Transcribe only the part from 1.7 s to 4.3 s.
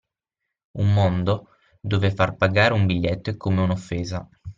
dove far pagare un biglietto è come un’offesa